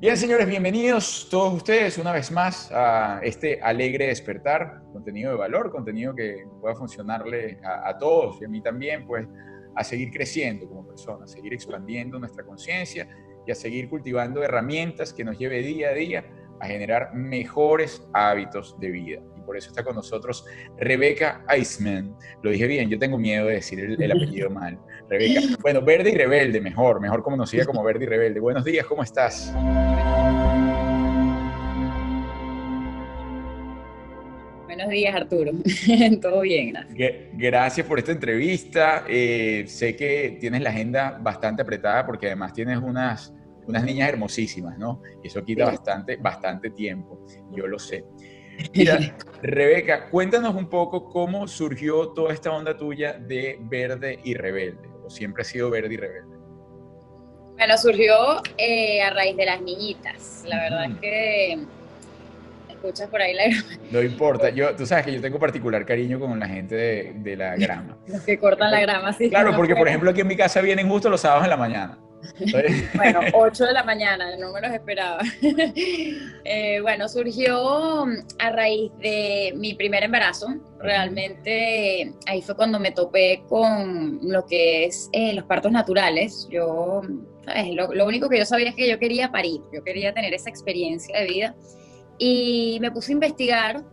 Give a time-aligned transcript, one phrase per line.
[0.00, 5.70] Bien, señores, bienvenidos todos ustedes una vez más a este alegre despertar, contenido de valor,
[5.70, 9.28] contenido que pueda funcionarle a, todos y a mí también, pues
[9.76, 13.06] a seguir creciendo como personas, a seguir expandiendo nuestra conciencia
[13.46, 16.24] y a seguir cultivando herramientas que nos lleve día a día
[16.60, 19.20] a generar mejores hábitos de vida
[19.50, 20.46] por eso está con nosotros
[20.78, 22.14] Rebeca Iceman.
[22.40, 24.78] Lo dije bien, yo tengo miedo de decir el, apellido mal.
[25.08, 25.40] Rebeca.
[25.60, 28.38] Bueno, Verde y Rebelde, mejor, mejor como nos siga como Verde y Rebelde.
[28.38, 29.52] Buenos días, ¿cómo estás?
[34.80, 35.52] Buenos días, Arturo.
[36.22, 37.28] Todo bien, gracias.
[37.34, 39.04] Gracias por esta entrevista.
[39.06, 43.30] Eh, sé que tienes la agenda bastante apretada porque además tienes unas,
[43.66, 45.02] unas niñas hermosísimas, ¿no?
[45.22, 47.26] Y eso quita bastante, bastante tiempo.
[47.54, 48.06] Yo lo sé.
[48.74, 48.98] Mira,
[49.42, 55.10] Rebeca, cuéntanos un poco cómo surgió toda esta onda tuya de verde y rebelde, o
[55.10, 56.36] siempre ha sido verde y rebelde.
[57.58, 58.14] Bueno, surgió
[58.56, 60.42] eh, a raíz de las niñitas.
[60.46, 61.66] La verdad es que
[62.80, 63.44] escuchas por ahí la
[63.90, 66.74] No importa, yo, tú sabes que yo tengo particular cariño con la gente
[67.14, 67.98] de, la grama.
[68.06, 69.28] Los que cortan la grama, sí.
[69.28, 71.98] Claro, porque por ejemplo aquí en mi casa vienen justo los sábados en la mañana.
[72.94, 75.20] bueno, 8 de la mañana, no me los esperaba.
[76.44, 78.04] Eh, bueno, surgió
[78.38, 80.48] a raíz de mi primer embarazo.
[80.80, 86.46] Realmente ahí fue cuando me topé con lo que es eh, los partos naturales.
[86.50, 87.00] Yo,
[87.46, 87.74] ¿sabes?
[87.74, 90.50] Lo, lo, único que yo sabía es que yo quería parir, yo quería tener esa
[90.50, 91.54] experiencia de vida.
[92.20, 93.84] Y me puse a investigar.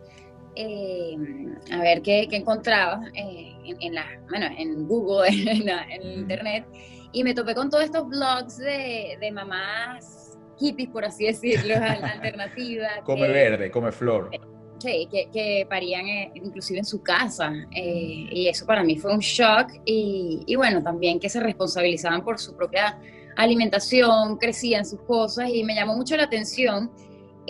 [0.54, 1.16] Eh,
[1.72, 6.66] a ver qué, qué encontraba en, en, la, bueno, en Google, en, en internet,
[7.12, 13.00] y me topé con todos estos blogs de, de mamás hippies, por así decirlo, alternativas.
[13.04, 14.30] come verde, come flor.
[14.78, 17.52] Sí, que, que parían eh, inclusive en su casa.
[17.74, 19.72] Eh, y eso para mí fue un shock.
[19.84, 22.98] Y, y, bueno, también que se responsabilizaban por su propia
[23.36, 26.92] alimentación, crecían sus cosas y me llamó mucho la atención.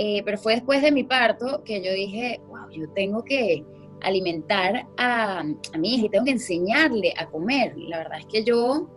[0.01, 3.65] Eh, pero fue después de mi parto que yo dije, wow, yo tengo que
[4.01, 7.77] alimentar a, a mi hija y tengo que enseñarle a comer.
[7.77, 8.89] La verdad es que yo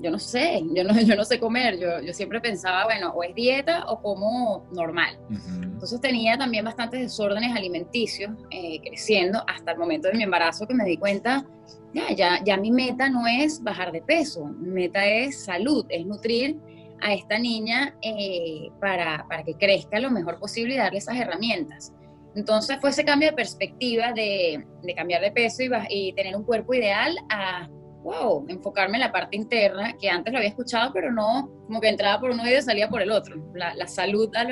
[0.00, 3.22] yo no sé, yo no, yo no sé comer, yo, yo siempre pensaba, bueno, o
[3.22, 5.18] es dieta o como normal.
[5.30, 10.74] Entonces tenía también bastantes desórdenes alimenticios eh, creciendo hasta el momento de mi embarazo que
[10.74, 11.46] me di cuenta,
[11.92, 16.04] ya, ya, ya mi meta no es bajar de peso, mi meta es salud, es
[16.04, 16.58] nutrir
[17.04, 21.92] a esta niña eh, para, para que crezca lo mejor posible y darle esas herramientas.
[22.34, 26.44] Entonces fue ese cambio de perspectiva de, de cambiar de peso y, y tener un
[26.44, 27.68] cuerpo ideal a
[28.02, 31.88] wow, enfocarme en la parte interna, que antes lo había escuchado, pero no, como que
[31.88, 33.36] entraba por un oído y salía por el otro.
[33.54, 34.44] La, la salud a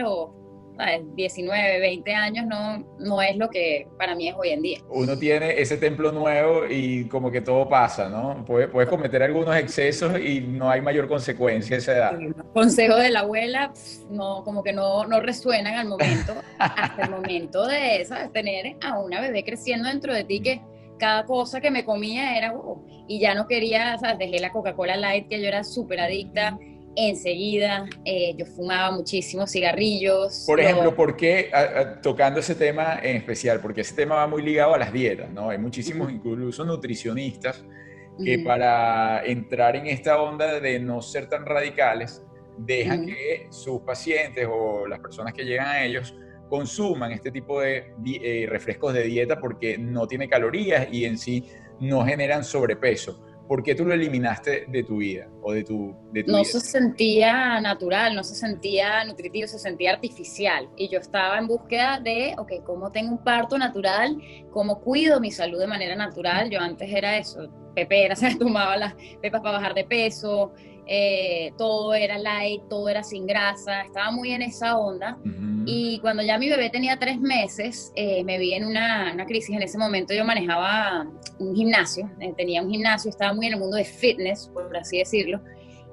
[0.78, 4.78] los 19, 20 años no, no es lo que para mí es hoy en día.
[4.88, 8.44] Uno tiene ese templo nuevo y como que todo pasa, ¿no?
[8.44, 12.18] Puedes, puedes cometer algunos excesos y no hay mayor consecuencia a esa edad.
[12.52, 13.72] Consejo de la abuela,
[14.10, 18.32] no, como que no, no resuenan al momento, hasta el momento de ¿sabes?
[18.32, 20.62] tener a una bebé creciendo dentro de ti que
[20.98, 24.18] cada cosa que me comía era, wow, y ya no quería, ¿sabes?
[24.18, 26.58] Dejé la Coca-Cola Light, que yo era súper adicta.
[26.94, 30.44] Enseguida, eh, yo fumaba muchísimos cigarrillos.
[30.46, 31.50] Por ejemplo, ¿por qué,
[32.02, 33.60] tocando ese tema en especial?
[33.60, 35.50] Porque ese tema va muy ligado a las dietas, ¿no?
[35.50, 37.64] Hay muchísimos, incluso nutricionistas,
[38.22, 42.22] que para entrar en esta onda de no ser tan radicales,
[42.58, 46.14] dejan que sus pacientes o las personas que llegan a ellos
[46.48, 51.46] consuman este tipo de eh, refrescos de dieta porque no tiene calorías y en sí
[51.80, 53.24] no generan sobrepeso.
[53.48, 57.60] ¿Por qué tú lo eliminaste de tu vida o de tu, de No se sentía
[57.60, 60.68] natural, no se sentía nutritivo, se sentía artificial.
[60.76, 64.16] Y yo estaba en búsqueda de, ok, ¿cómo tengo un parto natural?
[64.50, 66.50] ¿Cómo cuido mi salud de manera natural?
[66.50, 70.52] Yo antes era eso, pepera, se tomaba las pepas para bajar de peso,
[70.86, 75.18] eh, todo era light, todo era sin grasa, estaba muy en esa onda.
[75.64, 79.54] Y cuando ya mi bebé tenía tres meses, eh, me vi en una, una, crisis.
[79.54, 81.06] En ese momento yo manejaba
[81.38, 84.98] un gimnasio, eh, tenía un gimnasio, estaba muy en el mundo de fitness, por así
[84.98, 85.40] decirlo.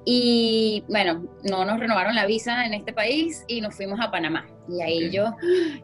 [0.05, 4.47] Y bueno, no nos renovaron la visa en este país y nos fuimos a Panamá.
[4.67, 5.35] Y ahí yo,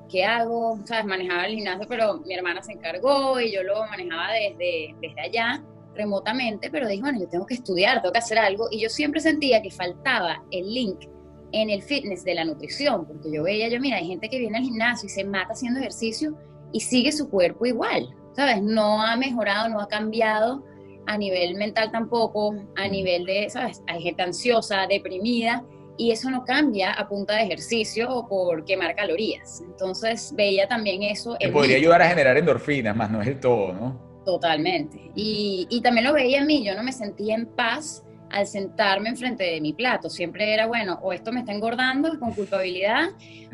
[0.10, 0.80] ¿qué hago?
[0.86, 1.06] ¿Sabes?
[1.06, 5.64] Manejaba el gimnasio, pero mi hermana se encargó y yo lo manejaba desde, desde allá
[5.96, 9.22] remotamente, pero dije, bueno, yo tengo que estudiar, tengo que hacer algo, y yo siempre
[9.22, 11.06] sentía que faltaba el link
[11.52, 14.58] en el fitness de la nutrición, porque yo veía, yo, mira, hay gente que viene
[14.58, 16.38] al gimnasio y se mata haciendo ejercicio
[16.72, 18.62] y sigue su cuerpo igual, ¿sabes?
[18.62, 20.66] No ha mejorado, no ha cambiado
[21.08, 23.82] a nivel mental tampoco, a nivel de, ¿sabes?
[23.88, 25.64] Hay gente ansiosa, deprimida,
[25.98, 29.62] y eso no cambia a punta de ejercicio o por quemar calorías.
[29.62, 31.38] Entonces veía también eso.
[31.40, 34.15] Que podría ayudar a generar endorfinas, más no es el todo, ¿no?
[34.26, 35.12] Totalmente.
[35.16, 39.10] Y, y, también lo veía en mí, yo no me sentía en paz al sentarme
[39.10, 40.10] enfrente de mi plato.
[40.10, 43.10] Siempre era, bueno, o esto me está engordando con culpabilidad,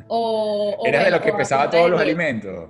[0.08, 0.76] o...
[0.80, 2.70] o ¿Eras de los que pesaba todos los alimentos?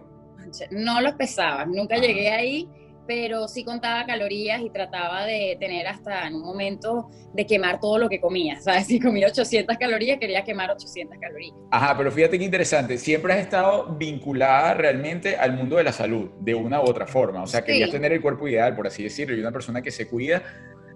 [0.71, 2.67] No los pesaba, nunca llegué ahí,
[3.13, 7.97] pero sí contaba calorías y trataba de tener hasta en un momento de quemar todo
[7.97, 8.61] lo que comía.
[8.61, 8.87] ¿Sabes?
[8.91, 11.53] Si comía 800 calorías, quería quemar 800 calorías.
[11.71, 12.97] Ajá, pero fíjate qué interesante.
[12.97, 17.43] Siempre has estado vinculada realmente al mundo de la salud, de una u otra forma.
[17.43, 20.07] O sea, querías tener el cuerpo ideal, por así decirlo, y una persona que se
[20.07, 20.41] cuida.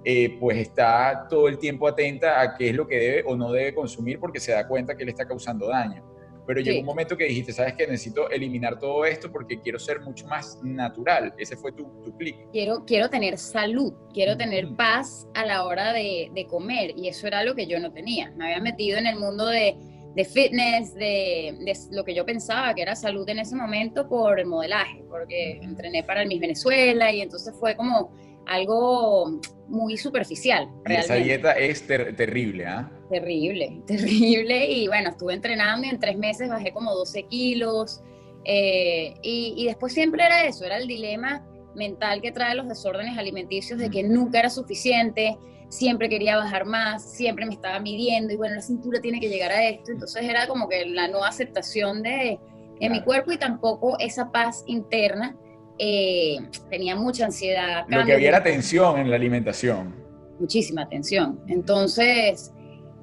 [0.06, 3.51] Eh, pues está todo el tiempo atenta a qué es lo que debe o no
[3.51, 6.14] debe consumir porque se da cuenta que le está causando daño
[6.45, 10.01] pero llegó un momento que dijiste, sabes que necesito eliminar todo esto porque quiero ser
[10.01, 11.33] mucho más natural.
[11.38, 12.36] Ese fue tu, tu clic.
[12.51, 17.27] Quiero, quiero tener salud, quiero tener paz a la hora de, de, comer y eso
[17.27, 18.31] era lo que yo no tenía.
[18.31, 19.75] Me había metido en el mundo de,
[20.15, 24.39] de fitness, de, de, lo que yo pensaba que era salud en ese momento por
[24.39, 28.12] el modelaje, porque entrené para el Miss Venezuela y entonces fue como
[28.45, 30.69] algo muy superficial.
[30.86, 32.91] esa dieta es terrible, ¿ah?
[33.09, 34.65] Terrible, terrible.
[34.65, 38.01] Y bueno, estuve entrenando y en tres meses bajé como 12 kilos.
[38.45, 41.43] Eh, y, después siempre era eso, era el dilema
[41.73, 45.35] mental que trae los desórdenes alimenticios de que nunca era suficiente,
[45.67, 49.51] siempre quería bajar más, siempre me estaba midiendo y bueno, la cintura tiene que llegar
[49.51, 49.91] a esto.
[49.91, 52.39] Entonces era como que la no aceptación de,
[52.79, 55.35] mi cuerpo y tampoco esa paz interna
[55.79, 56.37] eh,
[56.69, 57.85] tenía mucha ansiedad.
[57.87, 59.95] Lo que había era tensión en la alimentación.
[60.39, 61.41] Muchísima tensión.
[61.47, 62.51] Entonces,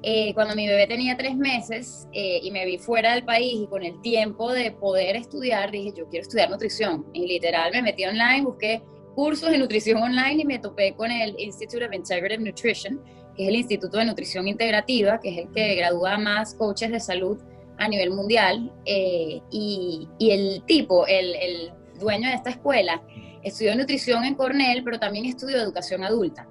[0.05, 3.67] eh, cuando mi bebé tenía tres meses eh, y me vi fuera del país y
[3.67, 7.05] con el tiempo de poder estudiar, dije, yo quiero estudiar nutrición.
[7.13, 8.81] Y literal me metí online, busqué
[9.15, 13.01] cursos de nutrición online y me topé con el Institute of Integrative Nutrition,
[13.35, 16.99] que es el Instituto de Nutrición Integrativa, que es el que gradúa más coaches de
[16.99, 17.39] salud
[17.77, 18.73] a nivel mundial.
[18.85, 23.01] y, y, el tipo, el, el dueño de esta escuela,
[23.41, 26.47] estudió nutrición en Cornell, pero también estudió educación adulta,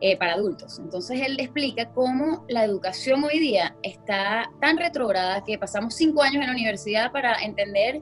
[0.00, 0.78] eh, para adultos.
[0.78, 6.36] Entonces él explica cómo la educación hoy día está tan retrograda que pasamos cinco años
[6.36, 8.00] en la universidad para entender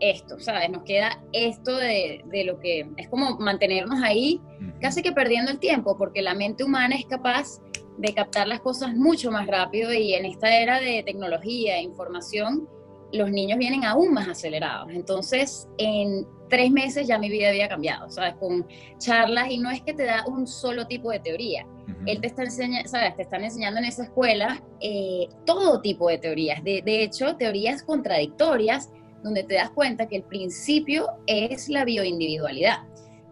[0.00, 0.70] esto, ¿sabes?
[0.70, 4.40] Nos queda esto de, de lo que es como mantenernos ahí,
[4.80, 7.60] casi que perdiendo el tiempo, porque la mente humana es capaz
[7.98, 12.68] de captar las cosas mucho más rápido y en esta era de tecnología e información,
[13.12, 14.90] los niños vienen aún más acelerados.
[14.92, 18.34] Entonces, en tres meses ya mi vida había cambiado, ¿sabes?
[18.34, 18.66] Con
[18.98, 21.66] charlas y no es que te da un solo tipo de teoría.
[22.06, 23.16] Él te está enseñando, ¿sabes?
[23.16, 26.62] Te están enseñando en esa escuela eh, todo tipo de teorías.
[26.62, 28.90] De, de hecho, teorías contradictorias
[29.22, 32.78] donde te das cuenta que el principio es la bioindividualidad.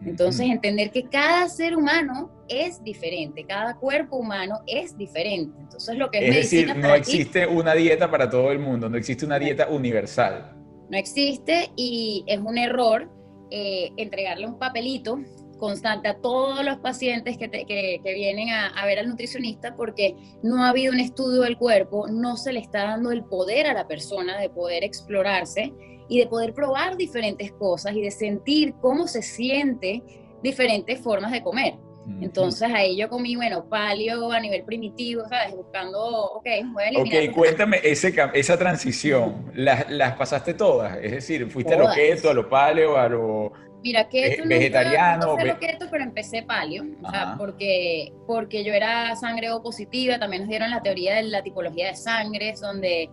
[0.04, 5.56] Entonces, entender que cada ser humano es diferente, cada cuerpo humano es diferente.
[5.58, 8.98] Entonces, lo que es, es decir, no existe una dieta para todo el mundo, no
[8.98, 10.55] existe una dieta universal.
[10.90, 13.10] No existe y es un error
[13.50, 15.18] eh, entregarle un papelito
[15.58, 20.62] constante a todos los pacientes que, que, vienen a, a, ver al nutricionista porque no
[20.62, 23.88] ha habido un estudio del cuerpo, no se le está dando el poder a la
[23.88, 25.72] persona de poder explorarse
[26.08, 30.02] y de poder probar diferentes cosas y de sentir cómo se siente
[30.42, 31.74] diferentes formas de comer.
[32.20, 35.54] Entonces ahí yo comí, bueno, palio a nivel primitivo, ¿sabes?
[35.54, 35.98] Buscando,
[36.32, 37.28] ok, voy a eliminar.
[37.28, 40.96] Ok, cuéntame ese, esa transición, ¿las, ¿las, pasaste todas?
[41.02, 45.36] Es decir, ¿fuiste a lo keto, a lo paleo, a lo Mira, keto vegetariano?
[45.36, 50.18] No, lo keto, pero empecé palio, o sea, porque, porque yo era sangre O positiva,
[50.18, 53.10] también nos dieron la teoría de la tipología de sangre, donde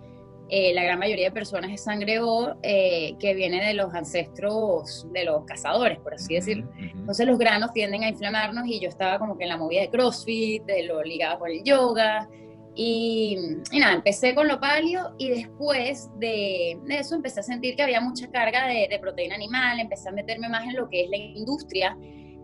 [0.49, 5.07] eh, la gran mayoría de personas es sangre O eh, que viene de los ancestros
[5.11, 6.69] de los cazadores, por así decirlo.
[6.77, 9.89] Entonces los granos tienden a inflamarnos y yo estaba como que en la movida de
[9.89, 12.29] CrossFit, de lo ligado con el yoga.
[12.75, 13.37] Y,
[13.71, 18.29] nada, empecé con lo palio y después de, eso empecé a sentir que había mucha
[18.31, 21.95] carga de, de, proteína animal, empecé a meterme más en lo que es la industria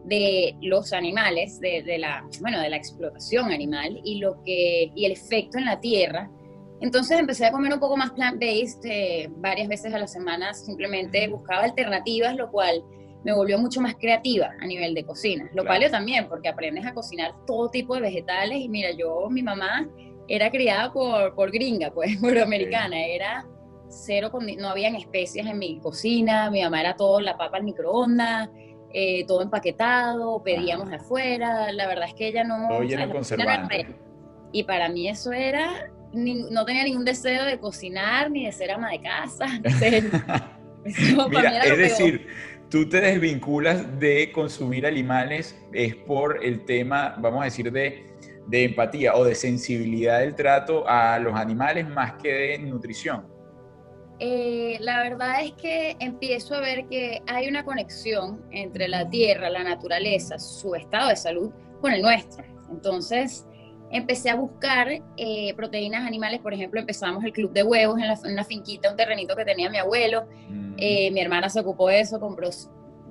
[0.06, 5.06] de los animales, de, de, la, bueno, de la explotación animal y, lo que, y
[5.06, 6.30] el efecto en la tierra
[6.82, 11.28] entonces empecé a comer un poco más plant-based eh, varias veces a la semana, simplemente
[11.28, 12.84] buscaba alternativas, lo cual
[13.24, 15.50] me volvió mucho más creativa a nivel de cocina.
[15.54, 18.60] Lo paleo también, porque aprendes a cocinar todo tipo de vegetales.
[18.60, 19.90] Y mira, yo, mi mamá
[20.30, 23.46] era criada por, por gringa, pues, por americana, era
[23.90, 28.50] cero, no habían especias en mi cocina, mi mamá era todo la papa al microondas,
[28.94, 32.70] eh, todo empaquetado, pedíamos afuera, la verdad es que ella no...
[32.70, 33.88] Todo lleno conservante.
[34.52, 38.92] Y para mí eso era no tenía ningún deseo de cocinar ni de ser ama
[38.92, 39.46] de casa.
[41.30, 42.28] Mira, es decir,
[42.70, 48.06] tú te desvinculas de consumir animales es por el tema, vamos a decir, de,
[48.48, 53.28] de empatía o de sensibilidad del trato a los animales más que de nutrición.
[54.22, 59.50] Eh, la verdad es que empiezo a ver que hay una conexión entre la tierra,
[59.50, 62.44] la naturaleza, su estado de salud, con el nuestro.
[62.70, 63.48] Entonces,
[63.92, 68.44] empecé a buscar eh, proteínas animales, por ejemplo, empezamos el club de huevos en, una
[68.44, 70.76] finquita, un terrenito que tenía mi abuelo, mm.
[70.78, 72.50] eh, mi hermana se ocupó de eso, compró,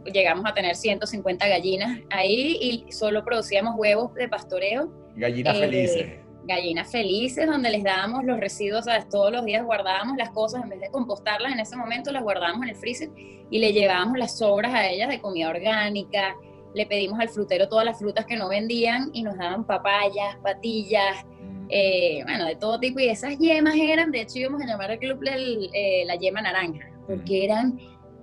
[0.05, 4.91] llegamos a tener 150 gallinas ahí y solo producíamos huevos de pastoreo.
[5.17, 6.07] Gallinas eh, felices.
[6.45, 9.09] Gallinas felices, donde les dábamos los residuos, ¿sabes?
[9.09, 12.63] Todos los días guardábamos las cosas, en vez de compostarlas en ese momento, las guardábamos
[12.63, 13.11] en el freezer
[13.51, 16.35] y le llevábamos las sobras a ellas de comida orgánica,
[16.79, 21.27] le pedimos al frutero todas las frutas que no vendían y nos daban papayas, patillas,
[21.69, 23.01] eh, bueno, de todo tipo.
[23.01, 26.89] Y esas yemas eran, de hecho íbamos a llamar al club eh, la yema naranja,
[27.07, 27.79] porque eran,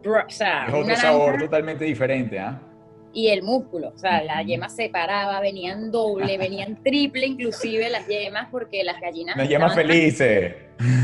[0.05, 2.61] o sea, es otro sabor totalmente diferente, ¿ah?
[3.15, 8.05] Y el músculo, o sea, la yema se paraba, venían doble, venían triple inclusive las
[8.07, 9.37] yemas, porque las gallinas...
[9.37, 10.53] Las yemas felices.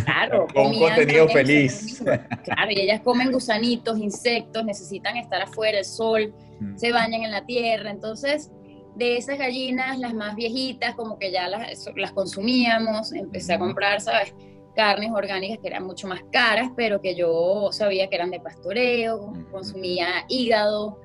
[0.04, 0.46] Claro.
[0.54, 2.04] Con contenido feliz.
[2.44, 6.34] Claro, y ellas comen gusanitos, insectos, necesitan estar afuera, el sol
[6.76, 7.90] se bañan en la tierra.
[7.90, 8.52] Entonces,
[8.96, 14.02] de esas gallinas, las más viejitas, como que ya las, las consumíamos, empecé a comprar,
[14.02, 14.34] ¿sabes?
[14.76, 19.34] Carnes orgánicas que eran mucho más caras, pero que yo sabía que eran de pastoreo,
[19.50, 21.00] consumía hígado,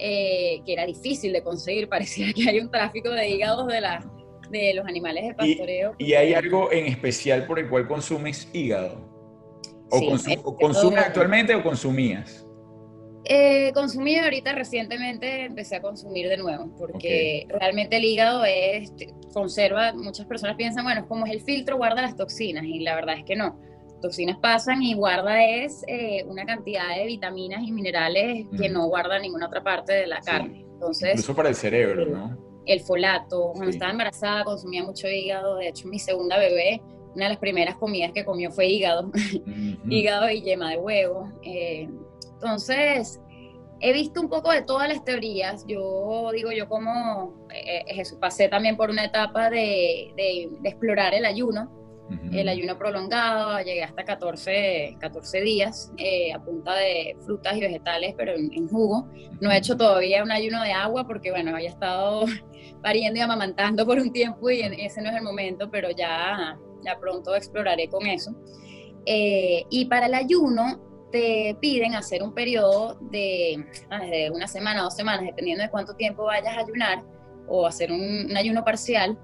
[0.00, 4.04] eh, que era difícil de conseguir, parecía que hay un tráfico de hígados de, la,
[4.50, 5.94] de los animales de pastoreo.
[5.98, 9.08] ¿Y, hay algo en especial por el cual consumes hígado?
[9.90, 12.46] ¿O, consumes actualmente o consumías?
[13.24, 18.92] Eh, consumí ahorita recientemente, empecé a consumir de nuevo, porque realmente el hígado es,
[19.32, 22.94] conserva, muchas personas piensan, bueno, es como es el filtro, guarda las toxinas, y la
[22.94, 23.60] verdad es que no.
[24.00, 29.18] Toxinas pasan y guarda es eh, una cantidad de vitaminas y minerales que no guarda
[29.18, 30.64] ninguna otra parte de la carne.
[30.72, 32.36] Entonces, Incluso para el cerebro, ¿no?
[32.66, 33.52] El folato.
[33.52, 35.56] Cuando estaba embarazada consumía mucho hígado.
[35.56, 36.80] De hecho, mi segunda bebé,
[37.14, 39.10] una de las primeras comidas que comió fue hígado.
[39.88, 41.30] hígado y yema de huevo.
[41.42, 41.88] Eh,
[42.34, 43.20] entonces,
[43.80, 45.64] he visto un poco de todas las teorías.
[45.66, 51.24] Yo digo, yo como eh, eh pasé también por una etapa de, de, explorar el
[51.24, 51.70] ayuno,
[52.32, 58.14] el ayuno prolongado, llegué hasta 14, 14 días eh, a punta de frutas y vegetales,
[58.16, 59.08] pero en, jugo.
[59.40, 62.24] No he hecho todavía un ayuno de agua porque, bueno, había estado
[62.82, 66.98] pariendo y amamantando por un tiempo y ese no es el momento, pero ya, ya
[66.98, 68.34] pronto exploraré con eso.
[69.06, 74.82] Eh, y para el ayuno, te piden hacer un periodo de, ah, de una semana,
[74.82, 77.02] dos semanas, dependiendo de cuánto tiempo vayas a ayunar,
[77.48, 79.18] o hacer un, ayuno parcial,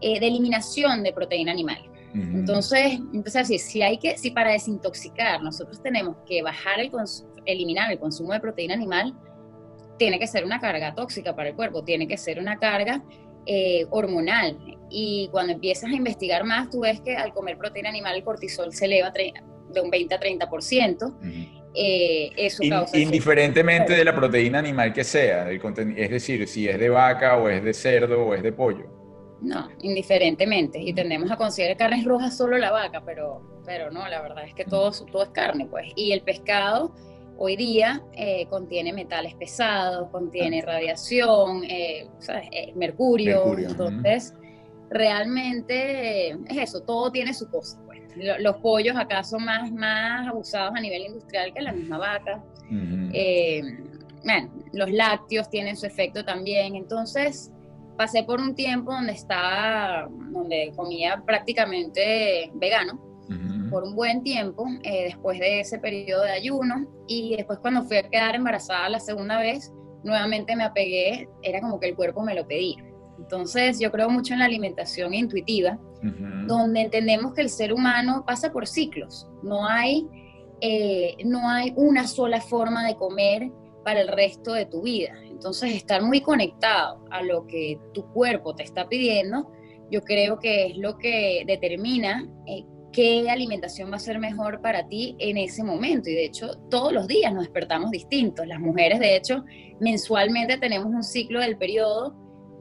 [0.00, 1.91] eh, de eliminación de proteína animal.
[2.14, 6.90] Entonces, empezar a decir, si hay que, si para desintoxicar nosotros tenemos que bajar el
[7.46, 9.14] eliminar el consumo de proteína animal,
[9.98, 13.02] tiene que ser una carga tóxica para el cuerpo, tiene que ser una carga
[13.46, 14.58] eh, hormonal.
[14.90, 18.72] Y cuando empiezas a investigar más, tú ves que al comer proteína animal el cortisol
[18.72, 21.14] se eleva de un 20 a 30%.
[21.74, 26.90] Eh, eso causa indiferentemente de la proteína animal que sea, es decir, si es de
[26.90, 29.01] vaca o es de cerdo o es de pollo.
[29.42, 30.78] No, indiferentemente.
[30.78, 34.54] Y tendemos a considerar carnes rojas solo la vaca, pero, pero no, la verdad es
[34.54, 35.92] que todo, todo es carne, pues.
[35.96, 36.94] Y el pescado
[37.38, 42.08] hoy día eh, contiene metales pesados, contiene radiación, eh,
[42.76, 44.34] mercurio, entonces
[44.90, 47.80] realmente es eso, todo tiene su cosa.
[47.84, 48.00] Pues
[48.38, 52.44] los pollos acá son más, más abusados a nivel industrial que la misma vaca.
[53.12, 53.62] Eh,
[54.24, 56.76] bueno, los lácteos tienen su efecto también.
[56.76, 57.50] Entonces,
[58.02, 63.00] pasé por un tiempo donde estaba, donde comía prácticamente vegano,
[63.70, 66.84] por un buen tiempo, eh, después de ese periodo de ayuno.
[67.06, 71.78] Y después cuando fui a quedar embarazada la segunda vez, nuevamente me apegué, era como
[71.78, 72.84] que el cuerpo me lo pedía.
[73.18, 75.78] Entonces, yo creo mucho en la alimentación intuitiva,
[76.48, 79.28] donde entendemos que el ser humano pasa por ciclos.
[79.44, 80.08] No hay,
[80.60, 83.52] eh, no hay una sola forma de comer
[83.84, 85.12] para el resto de tu vida.
[85.24, 89.50] Entonces, estar muy conectado a lo que tu cuerpo te está pidiendo,
[89.90, 94.86] yo creo que es lo que determina eh, qué alimentación va a ser mejor para
[94.86, 96.10] ti en ese momento.
[96.10, 98.46] Y de hecho, todos los días nos despertamos distintos.
[98.46, 99.44] Las mujeres, de hecho,
[99.80, 102.14] mensualmente tenemos un ciclo del periodo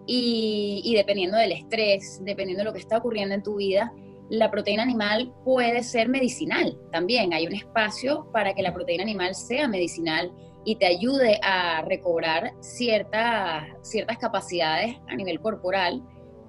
[0.07, 3.93] y, dependiendo del estrés, dependiendo de lo que está ocurriendo en tu vida,
[4.29, 7.33] la proteína animal puede ser medicinal también.
[7.33, 10.31] Hay un espacio para que la proteína animal sea medicinal
[10.63, 16.01] y te ayude a recobrar ciertas ciertas capacidades a nivel corporal,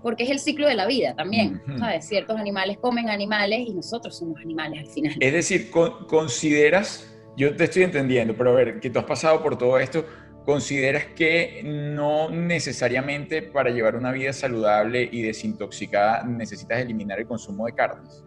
[0.03, 1.63] porque es el ciclo de la vida también.
[1.79, 2.07] ¿sabes?
[2.07, 5.15] Ciertos animales comen animales y nosotros somos animales al final.
[5.21, 9.57] Es decir, consideras, yo te estoy entendiendo, pero a ver, que tú has pasado por
[9.57, 10.05] todo esto,
[10.45, 17.67] ¿Consideras que no necesariamente para llevar una vida saludable y desintoxicada necesitas eliminar el consumo
[17.67, 18.25] de carnes?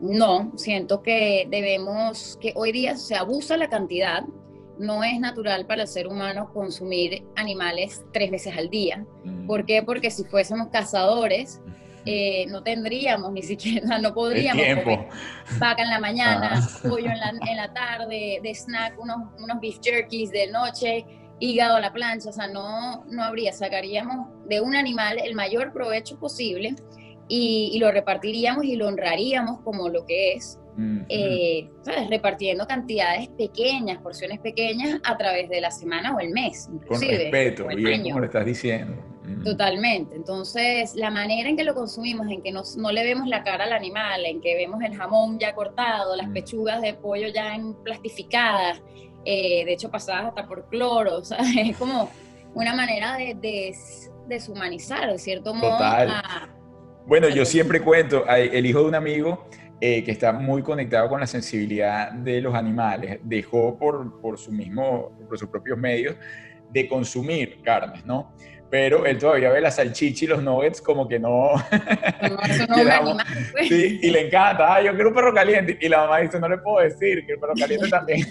[0.00, 4.22] No, siento que debemos, que hoy día se abusa la cantidad
[4.78, 9.04] no es natural para el ser humano consumir animales tres veces al día.
[9.46, 9.82] ¿Por qué?
[9.82, 11.60] Porque si fuésemos cazadores,
[12.06, 15.08] eh, no tendríamos ni siquiera, no podríamos comer
[15.58, 16.78] vaca en la mañana, ah.
[16.88, 21.04] pollo en la, en la, tarde, de snack, unos, unos beef jerkies de noche,
[21.40, 25.72] hígado a la plancha, o sea, no, no habría, sacaríamos de un animal el mayor
[25.72, 26.74] provecho posible
[27.28, 30.58] y, y lo repartiríamos y lo honraríamos como lo que es,
[31.08, 31.68] eh,
[32.08, 36.68] repartiendo cantidades pequeñas, porciones pequeñas a través de la semana o el mes.
[36.86, 38.94] Con respeto, bien como lo estás diciendo.
[39.44, 40.16] Totalmente.
[40.16, 43.64] Entonces, la manera en que lo consumimos, en que no, no, le vemos la cara
[43.64, 47.74] al animal, en que vemos el jamón ya cortado, las pechugas de pollo ya en
[47.74, 48.80] plastificadas,
[49.24, 52.08] eh, de hecho pasadas hasta por cloro, o sea, es como
[52.54, 53.74] una manera de,
[54.28, 55.78] deshumanizar, de cierto modo.
[57.06, 59.46] bueno, yo siempre cuento, el hijo de un amigo
[59.80, 64.52] eh, que está muy conectado con la sensibilidad de los animales, dejó por, por, su
[64.52, 66.16] mismo, por sus propios medios
[66.70, 68.32] de consumir carnes, ¿no?
[68.70, 71.52] pero él todavía ve la salchicha y los nuggets como que no.
[71.52, 72.36] no,
[73.52, 73.68] pues.
[73.68, 75.78] sí, y le encanta, ah, yo quiero un perro caliente.
[75.80, 78.26] Y la mamá dice, no le puedo decir que el perro caliente también.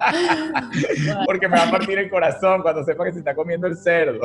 [1.26, 4.20] Porque me va a partir el corazón cuando sepa que se está comiendo el cerdo.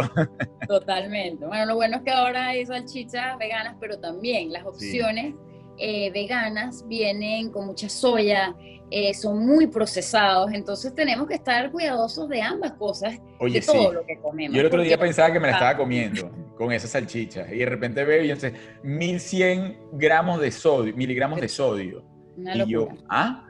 [0.68, 1.46] Totalmente.
[1.46, 5.36] Bueno, lo bueno es que ahora hay salchichas veganas, pero también las opciones
[5.80, 8.56] eh, veganas vienen con mucha soya,
[8.92, 14.06] eh, son muy procesados, entonces tenemos que estar cuidadosos de ambas cosas, de todo lo
[14.06, 14.56] que comemos.
[14.56, 17.66] Yo el otro día pensaba que me la estaba comiendo con esa salchicha y de
[17.66, 22.04] repente veo y sé, 1100 gramos de sodio, miligramos de sodio.
[22.38, 23.49] y yo, ¿ah?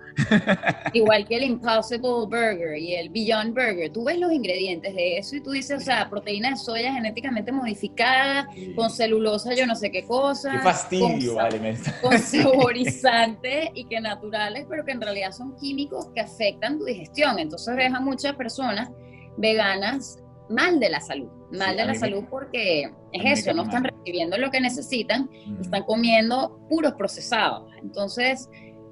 [0.93, 3.91] Igual que el Impossible Burger y el Beyond Burger.
[3.91, 7.51] Tú ves los ingredientes de eso y tú dices, o sea, proteína de soya genéticamente
[7.51, 10.51] modificada, con celulosa, yo no sé qué cosa.
[10.51, 11.77] Qué fastidio, con, vale.
[12.01, 17.39] Con saborizantes y que naturales, pero que en realidad son químicos que afectan tu digestión.
[17.39, 18.89] Entonces dejan muchas personas
[19.37, 24.37] veganas mal de la salud, mal de la salud porque es eso, no están recibiendo
[24.37, 25.29] lo que necesitan,
[25.61, 27.71] están comiendo puros procesados.
[27.81, 28.49] Entonces,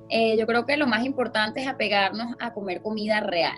[0.10, 3.58] eh, yo creo que lo más importante es apegarnos a comer comida real,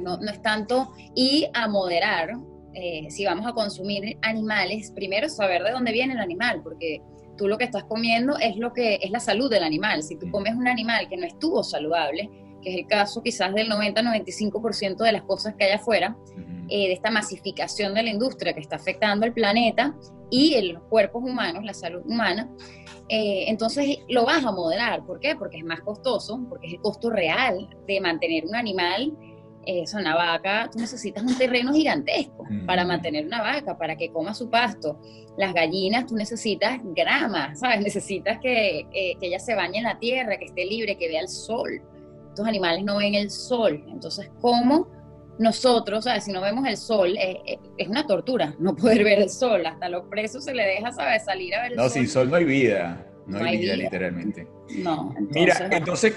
[0.00, 2.36] No, no es tanto y a moderar.
[2.74, 7.02] Eh, si vamos a consumir animales, primero saber de dónde viene el animal, porque
[7.36, 10.02] tú lo que estás comiendo es lo que es la salud del animal.
[10.02, 12.30] Si tú comes un animal que no estuvo saludable,
[12.62, 16.16] que es el caso quizás del 90-95% de las cosas que hay afuera,
[16.68, 19.94] eh, de esta masificación de la industria que está afectando al planeta
[20.30, 22.48] y los cuerpos humanos, la salud humana,
[23.12, 25.04] eh, entonces lo vas a moderar.
[25.04, 25.34] ¿Por qué?
[25.34, 29.12] Porque es más costoso, porque es el costo real de mantener un animal.
[29.66, 34.12] Eh, es una vaca, tú necesitas un terreno gigantesco para mantener una vaca, para que
[34.12, 35.00] coma su pasto.
[35.36, 37.80] Las gallinas, tú necesitas grama, ¿sabes?
[37.80, 41.28] Necesitas que, que ella se bañe en la tierra, que esté libre, que vea el
[41.28, 41.82] sol.
[42.28, 43.84] Estos animales no ven el sol.
[43.88, 44.86] Entonces, ¿cómo
[45.40, 46.24] nosotros, ¿sabes?
[46.24, 49.64] si no vemos el sol, eh, eh, es una tortura no poder ver el sol.
[49.66, 51.24] Hasta los presos se le deja, ¿sabes?
[51.24, 51.84] Salir a ver el sol.
[51.86, 53.06] No, sin sol no hay vida.
[53.26, 54.46] No, hay, vida, literalmente.
[54.78, 55.14] No.
[55.30, 56.14] Mira, entonces,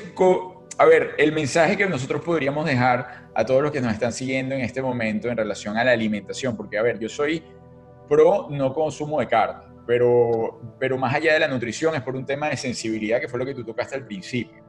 [0.78, 4.56] a ver, el mensaje que nosotros podríamos dejar a todos los que nos están siguiendo
[4.56, 7.44] en este momento en relación a la alimentación, porque, a ver, yo soy
[8.10, 12.26] pro no consumo de carne, pero, pero más allá de la nutrición es por un
[12.26, 14.64] tema de sensibilidad, que fue lo que tú tocaste al principio.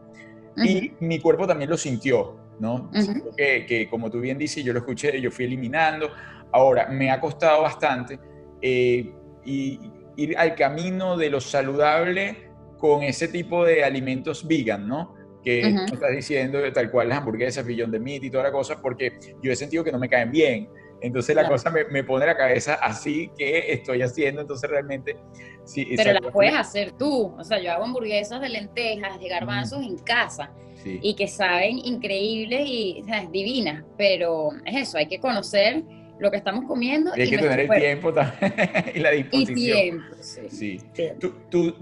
[0.56, 2.43] Y mi cuerpo también lo sintió.
[2.58, 2.90] ¿No?
[3.36, 6.10] que, como tú bien dices, yo lo escuché, yo fui eliminando.
[6.52, 8.18] Ahora, me ha costado bastante
[8.62, 9.12] eh,
[9.44, 15.14] ir al camino de lo saludable con ese tipo de alimentos vegan, ¿no?
[15.42, 19.18] Que estás diciendo tal cual las hamburguesas, billón de meat y toda la cosa, porque
[19.42, 20.68] yo he sentido que no me caen bien.
[21.00, 25.18] Entonces la cosa me, pone la cabeza así que estoy haciendo, entonces realmente...
[25.64, 29.82] Sí, Pero las puedes hacer tú, o sea, yo hago hamburguesas de lentejas, de garbanzos
[29.82, 30.50] en casa
[30.84, 35.82] y que saben increíbles y divinas, pero es eso, hay que conocer
[36.18, 37.12] lo que estamos comiendo.
[37.16, 38.54] Y hay que tener el tiempo también
[38.94, 39.58] y la disposición.
[39.58, 40.14] Y tiempo,
[40.48, 40.80] sí.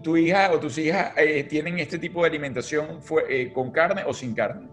[0.03, 4.15] ¿Tu, hija o tus hijas eh, tienen este tipo de alimentación eh, con carne o
[4.15, 4.69] sin carne?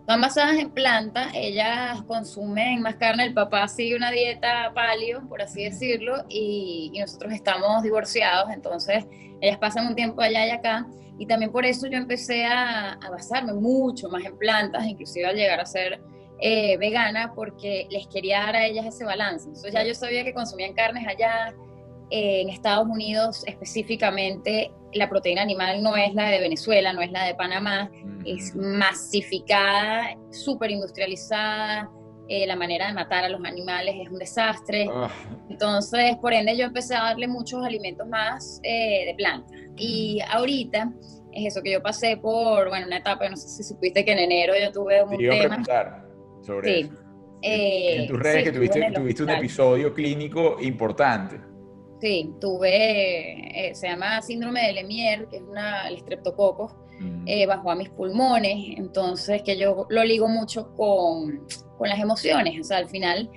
[0.00, 5.42] Están basadas en plantas, ellas consumen más carne, el papá sigue una dieta palio, por
[5.42, 9.04] así decirlo, y, y nosotros estamos divorciados, entonces
[9.42, 10.86] ellas pasan un tiempo allá y acá,
[11.18, 15.60] y también por eso yo empecé a, basarme mucho más en plantas, inclusive al llegar
[15.60, 16.00] a ser
[16.40, 19.46] eh, vegana, porque les quería dar a ellas ese balance.
[19.46, 21.54] Entonces ya yo sabía que consumían carnes allá,
[22.10, 27.10] eh, en Estados Unidos específicamente, la proteína animal no es la de Venezuela, no es
[27.10, 27.90] la de Panamá,
[28.24, 31.90] es masificada, súper industrializada,
[32.28, 34.88] eh, la manera de matar a los animales es un desastre.
[34.90, 35.10] Ah.
[35.50, 39.57] Entonces, por ende, yo empecé a darle muchos alimentos más de plantas.
[39.78, 40.92] Y ahorita
[41.32, 44.18] es eso que yo pasé por, bueno, una etapa, no sé si supiste que en
[44.18, 45.62] enero yo tuve un Te tema.
[46.42, 46.90] sobre sí.
[47.42, 51.40] en tus redes que tuviste, tuviste un episodio clínico importante.
[52.00, 56.04] Sí, tuve, se llama síndrome de Lemierre, que es una, el
[57.26, 62.58] eh, bajó a mis pulmones, entonces que yo lo ligo mucho con, con las emociones,
[62.60, 63.30] o sea, al final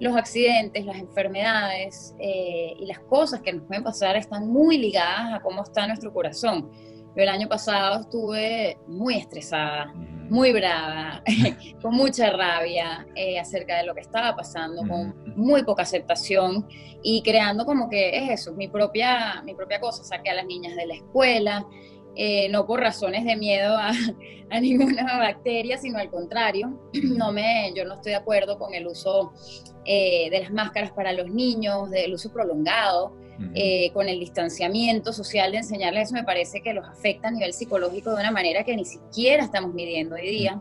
[0.00, 5.34] los accidentes, las enfermedades eh, y las cosas que nos pueden pasar están muy ligadas
[5.34, 6.70] a cómo está nuestro corazón.
[7.16, 9.92] Yo el año pasado estuve muy estresada,
[10.30, 11.22] muy brava,
[11.82, 16.68] con mucha rabia eh, acerca de lo que estaba pasando, con muy poca aceptación
[17.02, 20.04] y creando como que es eso, mi propia, mi propia cosa.
[20.04, 21.66] Saqué a las niñas de la escuela,
[22.20, 23.92] eh, no por razones de miedo a,
[24.60, 29.32] ninguna bacteria, sino al contrario, no me, yo no estoy de acuerdo con el uso
[29.84, 33.16] eh, de las máscaras para los niños, del uso prolongado,
[33.54, 37.52] eh, con el distanciamiento social de enseñarles eso, me parece que los afecta a nivel
[37.52, 40.60] psicológico de una manera que ni siquiera estamos midiendo hoy día.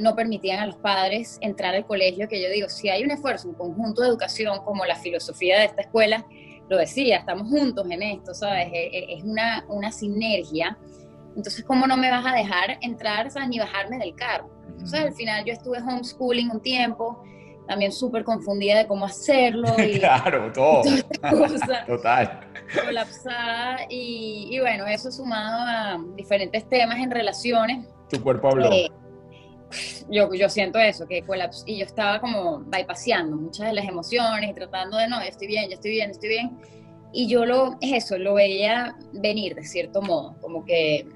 [0.00, 3.48] no permitían a los padres entrar al colegio, que yo digo, si hay un esfuerzo,
[3.48, 6.24] un conjunto de educación como la filosofía de esta escuela,
[6.68, 8.68] lo decía, estamos juntos en esto, ¿sabes?
[8.72, 10.78] E, e, es una, una sinergia.
[11.36, 13.48] Entonces, ¿cómo no me vas a dejar entrar, ¿sabes?
[13.48, 14.50] Ni bajarme del carro.
[14.70, 17.22] Entonces, al final yo estuve homeschooling un tiempo,
[17.66, 19.68] también súper confundida de cómo hacerlo.
[19.78, 20.82] Y, claro, todo.
[21.86, 22.40] Total.
[22.84, 23.78] Colapsada.
[23.88, 27.86] Y, y, bueno, eso sumado a diferentes temas en relaciones.
[28.10, 28.72] Tu cuerpo habló.
[28.72, 28.90] Eh,
[30.10, 34.50] yo, yo siento eso, que colapso, y yo estaba como bypaseando muchas de las emociones
[34.50, 36.58] y tratando de, no, yo estoy bien, yo estoy bien, estoy bien.
[37.12, 41.06] Y yo lo, es eso, lo veía venir de cierto modo, como que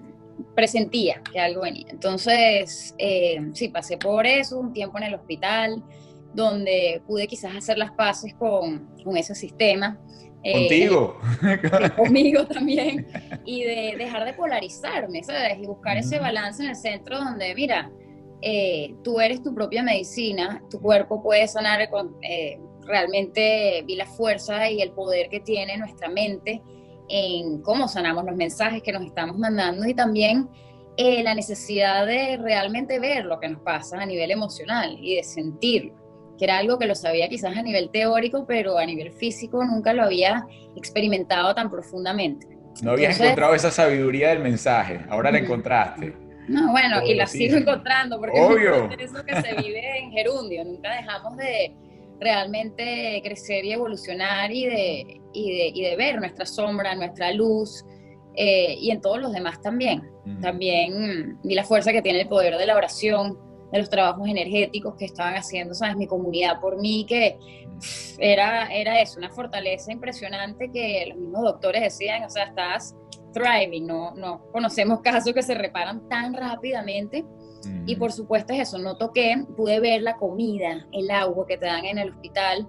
[0.54, 1.86] presentía que algo venía.
[1.90, 5.82] Entonces, eh, sí, pasé por eso, un tiempo en el hospital,
[6.34, 9.98] donde pude quizás hacer las paces con, con ese sistema.
[10.44, 11.20] Eh, Contigo.
[11.96, 13.06] conmigo también.
[13.44, 15.58] Y de dejar de polarizarme, ¿sabes?
[15.60, 17.90] Y buscar ese balance en el centro donde, mira,
[18.42, 24.06] eh, tú eres tu propia medicina, tu cuerpo puede sanar con, eh, realmente vi la
[24.06, 26.60] fuerza y el poder que tiene nuestra mente
[27.08, 30.48] en cómo sanamos los mensajes que nos estamos mandando y también
[30.96, 35.22] eh, la necesidad de realmente ver lo que nos pasa a nivel emocional y de
[35.22, 35.94] sentirlo,
[36.36, 39.92] que era algo que lo sabía quizás a nivel teórico, pero a nivel físico nunca
[39.92, 42.48] lo había experimentado tan profundamente.
[42.82, 46.21] No habías encontrado esa sabiduría del mensaje, ahora la encontraste.
[46.48, 50.64] No, bueno, y la sigo encontrando porque es eso que se vive en gerundio.
[50.64, 51.72] Nunca dejamos de
[52.20, 57.84] realmente crecer y evolucionar y de, y de, ver nuestra sombra, nuestra luz
[58.34, 60.10] eh, y en todos los demás también.
[60.40, 63.38] También vi la fuerza que tiene el poder de la oración,
[63.72, 65.96] de los trabajos energéticos que estaban haciendo, ¿sabes?
[65.96, 67.38] Mi comunidad por mí, que
[68.18, 72.94] era, era eso, una fortaleza impresionante que los mismos doctores decían, o sea, estás
[73.32, 77.24] thriving, no, no conocemos casos que se reparan tan rápidamente.
[77.86, 81.66] Y por supuesto es eso, no toqué, pude ver la comida, el agua que te
[81.66, 82.66] dan en el hospital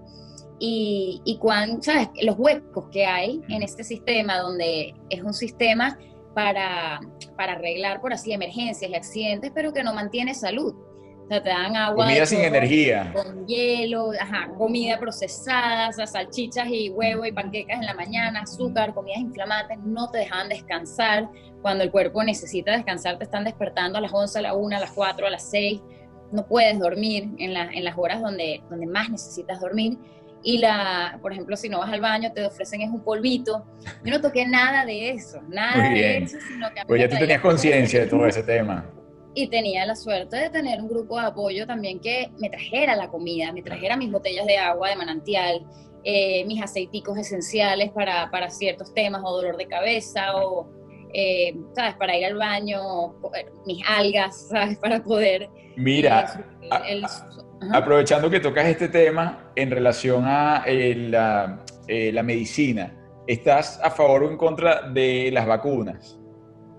[0.59, 2.09] y, y cuán, ¿sabes?
[2.21, 5.97] los huecos que hay en este sistema, donde es un sistema
[6.33, 6.99] para,
[7.35, 10.75] para arreglar, por así, emergencias y accidentes, pero que no mantiene salud.
[11.23, 12.05] O sea, te dan agua.
[12.05, 13.11] Comida sin energía.
[13.13, 18.41] Con hielo, ajá, comida procesada, o sea, salchichas y huevo y panquecas en la mañana,
[18.41, 21.29] azúcar, comidas inflamantes, no te dejan descansar.
[21.61, 24.79] Cuando el cuerpo necesita descansar, te están despertando a las 11, a la 1, a
[24.81, 25.81] las 4, a las 6.
[26.33, 29.97] No puedes dormir en, la, en las horas donde, donde más necesitas dormir.
[30.43, 33.65] Y la, por ejemplo, si no vas al baño, te ofrecen es un polvito.
[34.03, 37.39] Yo no toqué nada de eso, nada de eso, sino que Pues ya tú tenías
[37.39, 38.85] conciencia de todo ese tema
[39.35, 43.09] y tenía la suerte de tener un grupo de apoyo también que me trajera la
[43.09, 45.65] comida, me trajera mis botellas de agua de manantial,
[46.03, 50.69] eh, mis aceiticos esenciales para, para, ciertos temas o dolor de cabeza o,
[51.13, 51.95] eh, ¿sabes?
[51.95, 53.15] Para ir al baño,
[53.65, 54.77] mis algas, ¿sabes?
[54.77, 55.49] Para poder...
[55.75, 56.45] Mira,
[57.71, 64.23] aprovechando que tocas este tema en relación a eh, la, la medicina, ¿estás a favor
[64.23, 66.19] o en contra de las vacunas?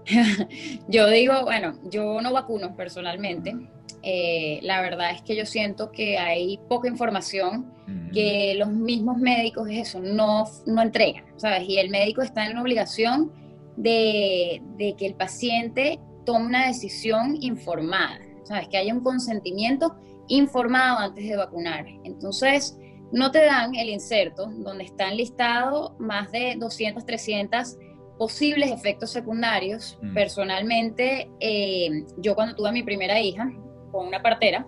[0.88, 3.57] yo digo, bueno, yo no vacuno personalmente.
[4.03, 7.73] Eh, la verdad es que yo siento que hay poca información
[8.12, 11.69] que los mismos médicos eso no, no entregan, ¿sabes?
[11.69, 13.33] Y el médico está en la obligación
[13.77, 18.69] de, de que el paciente tome una decisión informada, ¿sabes?
[18.69, 19.97] Que haya un consentimiento
[20.29, 21.87] informado antes de vacunar.
[22.05, 22.79] Entonces,
[23.12, 27.77] no te dan el inserto donde están listados más de 200, 300
[28.18, 29.98] posibles efectos secundarios.
[30.03, 30.14] Mm.
[30.14, 33.50] Personalmente, eh, yo cuando tuve a mi primera hija
[33.90, 34.66] con una partera,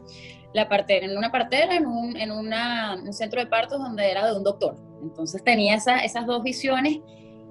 [0.52, 4.44] la partera en una partera en un, en centro de partos donde era de un
[4.44, 4.76] doctor.
[5.02, 7.00] Entonces tenía esas dos visiones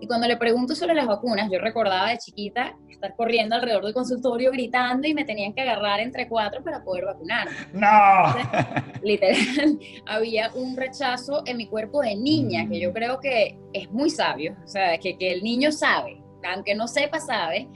[0.06, 3.94] y cuando le pregunto sobre las vacunas, yo recordaba de chiquita estar corriendo alrededor del
[3.96, 7.48] consultorio gritando y me tenían que agarrar entre cuatro para poder vacunar.
[7.74, 9.02] ¡No!
[9.02, 9.36] literal,
[10.06, 14.56] había un rechazo en mi cuerpo de niña, que yo creo que es muy sabio,
[14.64, 16.22] o sea, que, que el niño sabe,
[16.54, 17.68] aunque no sepa, sabe.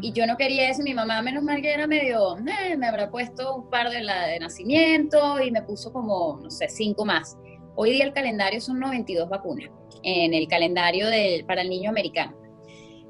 [0.00, 0.82] Y yo no quería eso.
[0.82, 4.26] Mi mamá, menos mal que era medio, eh, me habrá puesto un par de la
[4.26, 7.36] de nacimiento y me puso como, no sé, cinco más.
[7.76, 9.70] Hoy día el calendario son 92 vacunas
[10.02, 12.36] en el calendario del, para el niño americano.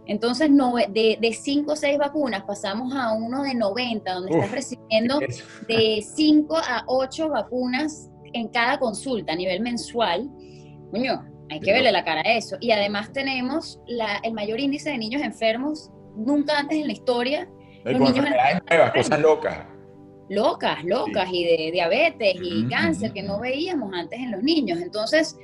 [0.06, 4.50] Entonces, no, de, de cinco o seis vacunas pasamos a uno de 90, donde estás
[4.50, 5.18] recibiendo
[5.66, 10.28] de 5 a 8 vacunas en cada consulta a nivel mensual.
[10.90, 12.56] Coño, hay que verle la cara a eso.
[12.60, 17.48] Y además tenemos la, el mayor índice de niños enfermos nunca antes en la historia.
[17.84, 19.73] Los niños nuevas, cosas locas.
[20.28, 24.80] Locas, locas, y de diabetes y cáncer que no veíamos antes en los niños.
[24.80, 25.36] Entonces,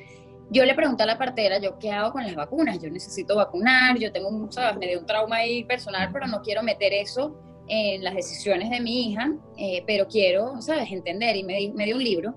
[0.51, 3.99] yo le pregunté a la partera, yo qué hago con las vacunas, yo necesito vacunar,
[3.99, 4.79] yo tengo un, ¿sabes?
[4.79, 7.37] me dio un trauma ahí personal, pero no quiero meter eso
[7.69, 11.37] en las decisiones de mi hija, eh, pero quiero, ¿sabes?, entender.
[11.37, 12.35] Y me, me dio un libro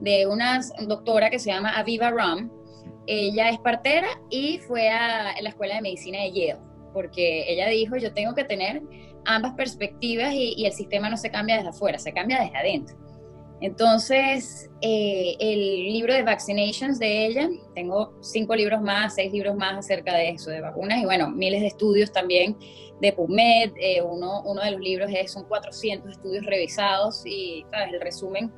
[0.00, 2.50] de una doctora que se llama Aviva Ram.
[3.06, 7.98] Ella es partera y fue a la Escuela de Medicina de Yale porque ella dijo,
[7.98, 8.80] yo tengo que tener
[9.26, 12.96] ambas perspectivas y, el sistema no se cambia desde afuera, se cambia desde adentro.
[13.60, 19.78] Entonces, eh, el libro de Vaccinations de ella, tengo cinco libros más, seis libros más
[19.78, 22.56] acerca de eso, de vacunas, y bueno, miles de estudios también
[23.00, 27.94] de PubMed, eh, uno, uno de los libros es, son 400 estudios revisados y ¿sabes?
[27.94, 28.52] el resumen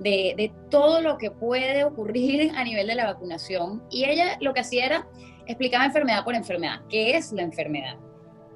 [0.00, 3.82] de, de todo lo que puede ocurrir a nivel de la vacunación.
[3.90, 5.08] Y ella lo que hacía era
[5.46, 6.80] explicaba enfermedad por enfermedad.
[6.88, 7.96] ¿Qué es la enfermedad?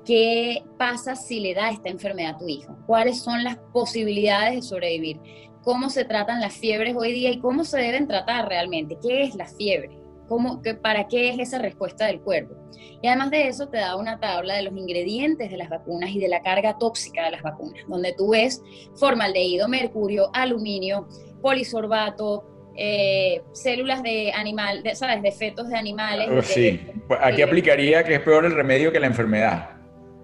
[0.07, 2.79] ¿Qué pasa si le da esta enfermedad a tu hijo?
[2.87, 5.19] ¿Cuáles son las posibilidades de sobrevivir?
[5.65, 8.97] ¿Cómo se tratan las fiebres hoy día y cómo se deben tratar realmente?
[9.03, 9.99] ¿Qué es la fiebre?
[10.29, 12.55] ¿Cómo, ¿Para qué es esa respuesta del cuerpo?
[13.03, 16.21] Y además de eso te da una tabla de los ingredientes de las vacunas y
[16.21, 18.63] de la carga tóxica de las vacunas, donde tú ves
[18.95, 21.09] formaldehído, mercurio, aluminio,
[21.43, 22.45] polisorbato,
[22.77, 25.21] eh, células de animal, de, ¿sabes?
[25.21, 26.29] De fetos de animales.
[26.31, 29.76] Oh, sí, pues aquí aplicaría que es peor el remedio que la enfermedad.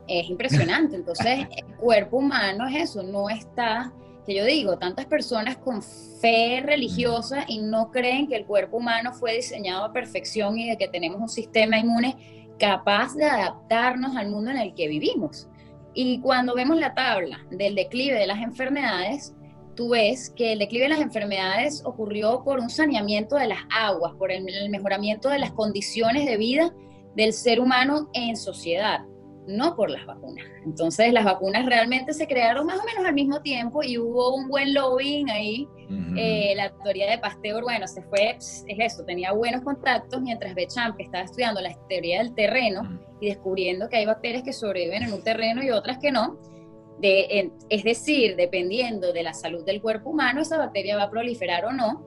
[0.07, 0.97] Es impresionante.
[0.97, 3.93] Entonces, el cuerpo humano es eso, no está,
[4.27, 9.13] que yo digo, tantas personas con fe religiosa y no creen que el cuerpo humano
[9.13, 14.31] fue diseñado a perfección y de que tenemos un sistema inmune capaz de adaptarnos al
[14.31, 15.49] mundo en el que vivimos.
[15.95, 19.35] Y cuando vemos la tabla del declive de las enfermedades,
[19.75, 24.15] tú ves que el declive de las enfermedades ocurrió por un saneamiento de las aguas,
[24.15, 26.73] por el, mejoramiento de las condiciones de vida
[27.15, 29.01] del ser humano en sociedad,
[29.47, 30.45] no por las vacunas.
[30.65, 34.49] Entonces las vacunas realmente se crearon más o menos al mismo tiempo y hubo un
[34.49, 35.69] buen lobbying ahí.
[36.17, 40.99] Eh, la teoría de Pasteur, bueno, se fue, es eso, tenía buenos contactos, mientras Bechamp
[40.99, 45.23] estaba estudiando la teoría del terreno y descubriendo que hay bacterias que sobreviven en un
[45.23, 46.39] terreno y otras que no
[47.03, 51.73] es decir, dependiendo de la salud del cuerpo humano, esa bacteria va a proliferar o
[51.73, 52.05] no.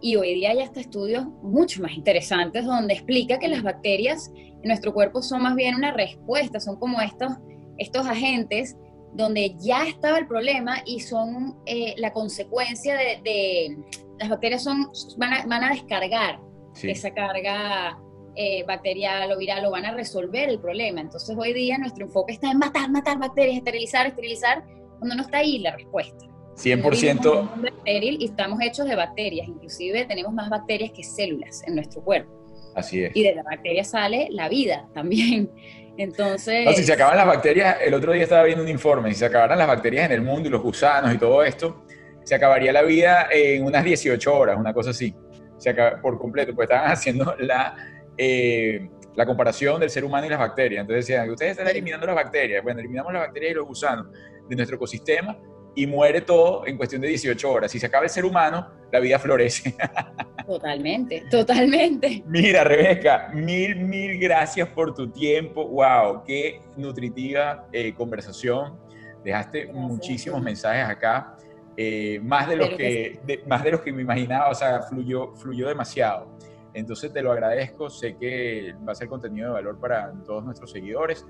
[0.00, 4.30] Y hoy día hay hasta estudios mucho más interesantes donde explica que las bacterias
[4.62, 7.32] en nuestro cuerpo son más bien una respuesta, son como estos,
[7.78, 8.76] estos agentes
[9.12, 13.76] donde ya estaba el problema y son eh, la consecuencia de,
[14.18, 16.40] las bacterias son, van, a, van a descargar
[16.82, 17.98] esa carga
[18.36, 21.00] eh, bacterial o viral o van a resolver el problema.
[21.00, 24.64] Entonces hoy día nuestro enfoque está en matar, matar bacterias, esterilizar, esterilizar,
[24.98, 26.26] cuando no está ahí la respuesta.
[26.56, 27.66] 100%.
[27.66, 32.37] Estéril y estamos hechos de bacterias, inclusive tenemos más bacterias que células en nuestro cuerpo.
[32.78, 33.10] Así es.
[33.14, 35.50] Y de la bacteria sale la vida también.
[35.96, 36.64] Entonces...
[36.64, 39.26] No, si se acaban las bacterias, el otro día estaba viendo un informe, si se
[39.26, 41.84] acabaran las bacterias en el mundo y los gusanos y todo esto,
[42.22, 45.12] se acabaría la vida en unas 18 horas, una cosa así.
[45.56, 47.76] Se acaba por completo, pues estaban haciendo la,
[48.16, 50.82] eh, la comparación del ser humano y las bacterias.
[50.82, 52.62] Entonces decían, ustedes están eliminando las bacterias.
[52.62, 54.06] Bueno, eliminamos las bacterias y los gusanos
[54.48, 55.36] de nuestro ecosistema
[55.78, 57.70] y muere todo en cuestión de 18 horas.
[57.70, 59.76] Si se acaba el ser humano, la vida florece.
[60.44, 62.24] Totalmente, totalmente.
[62.26, 65.68] Mira, Rebeca, mil, mil gracias por tu tiempo.
[65.68, 68.78] Wow, qué nutritiva eh, conversación.
[69.22, 71.36] Dejaste muchísimos mensajes acá.
[71.76, 75.68] Eh, más, de los que, más de los que me imaginaba, o sea, fluyó, fluyó
[75.68, 76.38] demasiado.
[76.72, 80.70] Entonces te lo agradezco, sé que va a ser contenido de valor para todos nuestros
[80.70, 81.26] seguidores,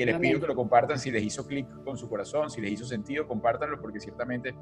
[0.00, 2.72] que les pido que lo compartan si les hizo clic con su corazón, si les
[2.72, 4.54] hizo sentido, compártanlo porque ciertamente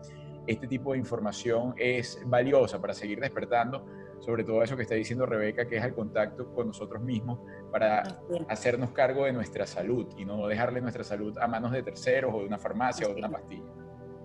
[0.48, 3.87] este tipo de información es valiosa para seguir despertando
[4.18, 7.38] sobre todo eso que está diciendo Rebeca, que es el contacto con nosotros mismos
[7.70, 8.03] para
[8.48, 12.40] hacernos cargo de nuestra salud y no dejarle nuestra salud a manos de terceros o
[12.40, 13.70] de una farmacia o de una pastilla.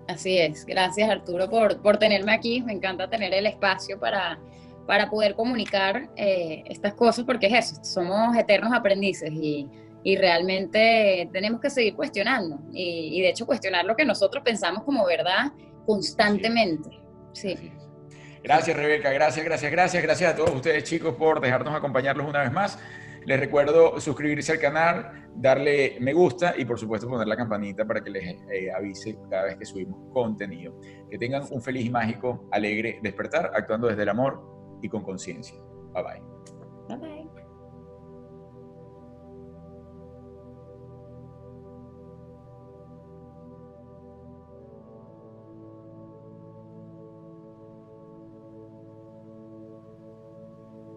[0.07, 4.39] Así es, gracias Arturo por, por tenerme aquí, me encanta tener el espacio para
[4.85, 9.69] para poder comunicar eh, estas cosas, porque es eso, somos eternos aprendices y,
[10.03, 15.05] y realmente tenemos que seguir cuestionando y, de hecho cuestionar lo que nosotros pensamos como
[15.05, 15.51] verdad
[15.85, 16.89] constantemente.
[17.31, 17.71] Sí.
[18.43, 22.51] Gracias Rebeca, gracias, gracias, gracias, gracias a todos ustedes chicos por dejarnos acompañarlos una vez
[22.51, 22.77] más.
[23.25, 28.03] Les recuerdo suscribirse al canal, darle me gusta y por supuesto poner la campanita para
[28.03, 30.77] que les eh, avise cada vez que subimos contenido.
[31.09, 34.41] Que tengan un feliz y mágico, alegre despertar, actuando desde el amor
[34.81, 35.55] y con conciencia.
[35.93, 36.32] Bye bye.